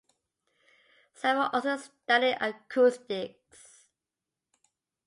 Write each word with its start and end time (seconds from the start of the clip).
Savart 1.13 1.51
also 1.53 1.77
studied 1.77 2.35
acoustics. 2.41 3.85